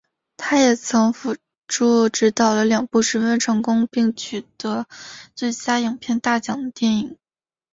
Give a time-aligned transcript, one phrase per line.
[0.35, 4.87] 他也曾辅助执导了两部十分成功的并得到
[5.35, 7.19] 最佳影片大奖的电影。